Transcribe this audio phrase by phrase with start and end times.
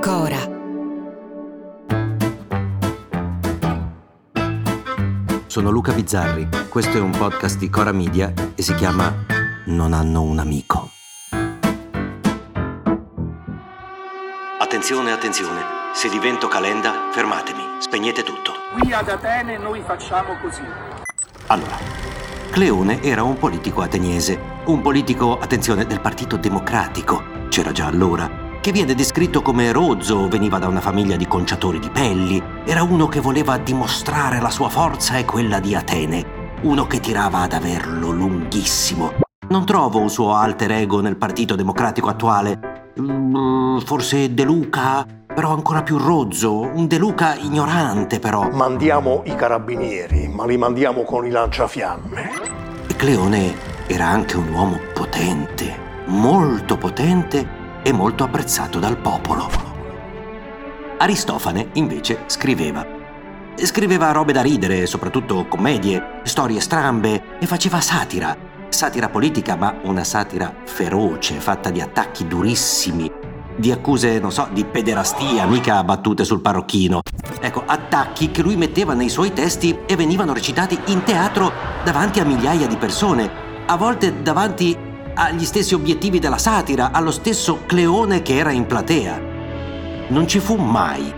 [0.00, 0.38] Cora.
[5.46, 9.12] Sono Luca Bizzarri, questo è un podcast di Cora Media e si chiama
[9.66, 10.90] Non hanno un amico.
[14.60, 15.60] Attenzione, attenzione,
[15.94, 18.52] se divento calenda, fermatemi, spegnete tutto.
[18.78, 20.62] Qui ad Atene noi facciamo così.
[21.48, 21.76] Allora,
[22.50, 28.72] Cleone era un politico ateniese, un politico, attenzione, del Partito Democratico, c'era già allora, che
[28.72, 33.20] viene descritto come rozzo, veniva da una famiglia di conciatori di pelli, era uno che
[33.20, 39.12] voleva dimostrare la sua forza e quella di Atene, uno che tirava ad averlo lunghissimo.
[39.48, 42.92] Non trovo un suo alter ego nel Partito Democratico attuale.
[43.00, 48.50] Mm, forse De Luca, però ancora più rozzo, un De Luca ignorante però.
[48.50, 52.30] Mandiamo i carabinieri, ma li mandiamo con i lanciafiamme.
[52.88, 53.54] E Cleone
[53.86, 55.74] era anche un uomo potente,
[56.06, 59.48] molto potente e molto apprezzato dal popolo.
[60.98, 62.86] Aristofane, invece, scriveva.
[63.54, 68.36] Scriveva robe da ridere, soprattutto commedie, storie strambe e faceva satira.
[68.68, 73.10] Satira politica, ma una satira feroce, fatta di attacchi durissimi,
[73.56, 77.00] di accuse, non so, di pederastia, mica battute sul parrocchino.
[77.40, 82.24] Ecco, attacchi che lui metteva nei suoi testi e venivano recitati in teatro davanti a
[82.24, 83.28] migliaia di persone,
[83.66, 84.76] a volte davanti
[85.18, 89.20] agli stessi obiettivi della satira, allo stesso Cleone che era in platea.
[90.08, 91.12] Non ci fu mai,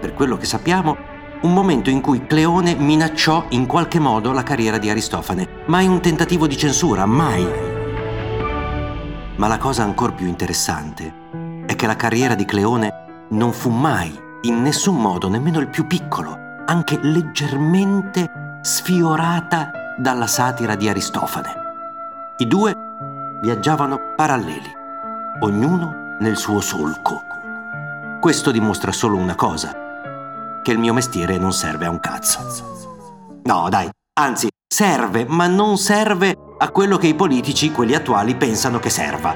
[0.00, 0.96] per quello che sappiamo,
[1.42, 5.62] un momento in cui Cleone minacciò in qualche modo la carriera di Aristofane.
[5.66, 7.46] Mai un tentativo di censura, mai.
[9.36, 11.22] Ma la cosa ancora più interessante
[11.64, 14.12] è che la carriera di Cleone non fu mai,
[14.42, 16.36] in nessun modo, nemmeno il più piccolo,
[16.66, 21.62] anche leggermente sfiorata dalla satira di Aristofane.
[22.38, 22.83] I due
[23.44, 24.72] viaggiavano paralleli,
[25.40, 27.20] ognuno nel suo solco.
[28.18, 32.40] Questo dimostra solo una cosa, che il mio mestiere non serve a un cazzo.
[33.42, 33.86] No, dai,
[34.18, 39.34] anzi, serve, ma non serve a quello che i politici, quelli attuali, pensano che serva.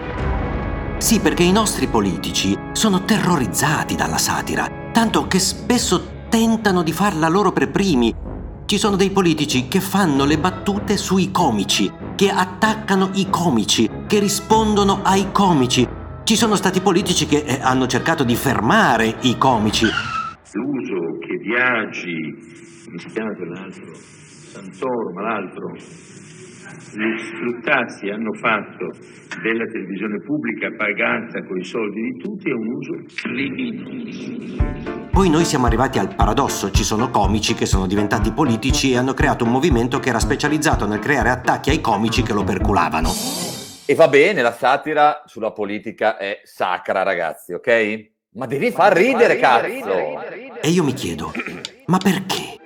[0.96, 7.28] Sì, perché i nostri politici sono terrorizzati dalla satira, tanto che spesso tentano di farla
[7.28, 8.14] loro per primi.
[8.64, 14.18] Ci sono dei politici che fanno le battute sui comici, che attaccano i comici, che
[14.18, 15.86] rispondono ai comici.
[16.24, 19.84] Ci sono stati politici che eh, hanno cercato di fermare i comici.
[19.84, 22.16] L'uso che Viaggi,
[22.86, 23.92] come si chiama quell'altro?
[23.94, 25.66] Santoro, ma l'altro,
[27.42, 28.88] Luttazzi hanno fatto
[29.42, 35.10] della televisione pubblica pagata con i soldi di tutti è un uso criminoso.
[35.10, 39.12] Poi noi siamo arrivati al paradosso, ci sono comici che sono diventati politici e hanno
[39.12, 43.57] creato un movimento che era specializzato nel creare attacchi ai comici che lo perculavano.
[43.90, 48.10] E va bene, la satira sulla politica è sacra, ragazzi, ok?
[48.32, 50.20] Ma devi far ridere, cazzo!
[50.60, 51.32] E io mi chiedo,
[51.86, 52.58] ma perché?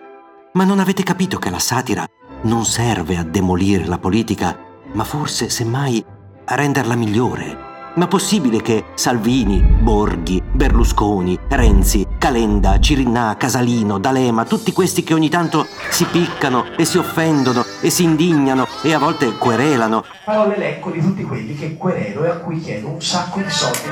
[0.55, 2.05] Ma non avete capito che la satira
[2.43, 4.59] non serve a demolire la politica,
[4.95, 6.05] ma forse, semmai,
[6.47, 7.72] a renderla migliore?
[7.95, 15.29] Ma possibile che Salvini, Borghi, Berlusconi, Renzi, Calenda, Cirinà, Casalino, D'Alema, tutti questi che ogni
[15.29, 20.05] tanto si piccano e si offendono e si indignano e a volte querelano.
[20.25, 23.89] Farò l'elenco di tutti quelli che querelo e a cui chiedo un sacco di soldi.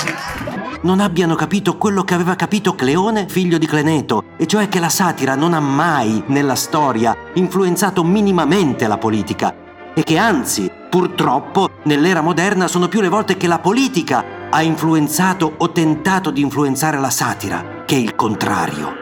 [0.80, 4.88] Non abbiano capito quello che aveva capito Cleone, figlio di Cleneto, e cioè che la
[4.88, 12.20] satira non ha mai, nella storia, influenzato minimamente la politica e che anzi, purtroppo, nell'era
[12.20, 17.10] moderna sono più le volte che la politica ha influenzato o tentato di influenzare la
[17.10, 18.94] satira, che il contrario.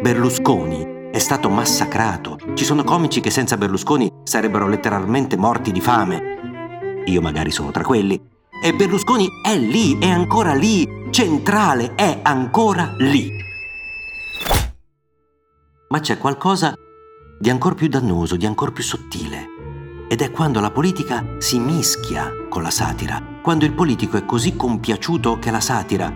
[0.00, 2.38] Berlusconi è stato massacrato.
[2.54, 7.02] Ci sono comici che senza Berlusconi sarebbero letteralmente morti di fame.
[7.06, 8.20] Io magari sono tra quelli.
[8.62, 13.30] E Berlusconi è lì, è ancora lì, centrale, è ancora lì.
[15.88, 16.74] Ma c'è qualcosa
[17.38, 19.54] di ancor più dannoso, di ancor più sottile.
[20.08, 24.56] Ed è quando la politica si mischia con la satira, quando il politico è così
[24.56, 26.12] compiaciuto che la satira,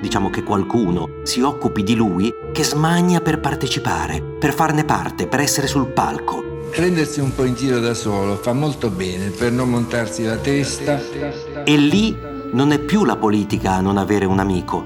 [0.00, 5.40] diciamo che qualcuno si occupi di lui, che smania per partecipare, per farne parte, per
[5.40, 6.68] essere sul palco.
[6.70, 11.00] Prendersi un po' in giro da solo fa molto bene per non montarsi la testa
[11.64, 12.16] E lì
[12.52, 14.84] non è più la politica a non avere un amico.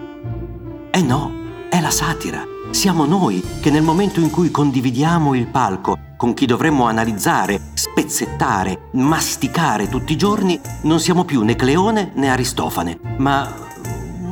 [0.90, 1.32] Eh no,
[1.68, 2.53] è la satira.
[2.74, 8.90] Siamo noi che nel momento in cui condividiamo il palco con chi dovremmo analizzare, spezzettare,
[8.94, 13.48] masticare tutti i giorni, non siamo più né Cleone né Aristofane, ma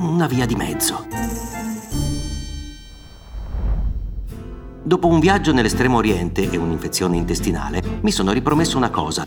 [0.00, 1.06] una via di mezzo.
[4.82, 9.24] Dopo un viaggio nell'estremo oriente e un'infezione intestinale, mi sono ripromesso una cosa.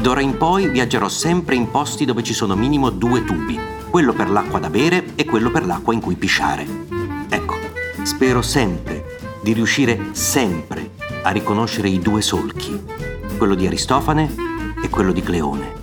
[0.00, 4.28] D'ora in poi viaggerò sempre in posti dove ci sono minimo due tubi, quello per
[4.28, 6.66] l'acqua da bere e quello per l'acqua in cui pisciare.
[7.32, 7.69] Ecco,
[8.10, 10.90] spero sempre di riuscire sempre
[11.22, 12.84] a riconoscere i due solchi,
[13.38, 14.34] quello di Aristofane
[14.82, 15.74] e quello di Cleone,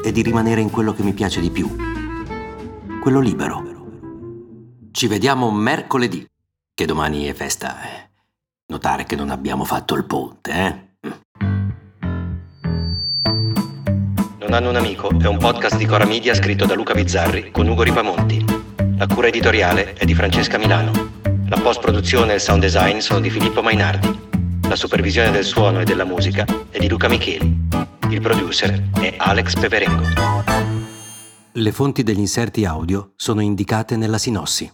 [0.00, 1.68] e di rimanere in quello che mi piace di più,
[3.02, 3.64] quello libero.
[4.92, 6.24] Ci vediamo mercoledì,
[6.72, 7.76] che domani è festa.
[8.66, 10.84] Notare che non abbiamo fatto il ponte, eh?
[14.38, 17.66] Non hanno un amico è un podcast di Cora Media scritto da Luca Bizzarri con
[17.66, 18.44] Ugo Ripamonti.
[18.96, 21.15] La cura editoriale è di Francesca Milano.
[21.48, 24.12] La post-produzione e il sound design sono di Filippo Mainardi.
[24.68, 27.68] La supervisione del suono e della musica è di Luca Micheli.
[28.10, 30.02] Il producer è Alex Peperengo.
[31.52, 34.68] Le fonti degli inserti audio sono indicate nella sinossi.